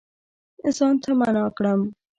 ځان 0.75 0.95
ته 1.03 1.09
معنا 1.19 1.45
کړم 1.57 1.81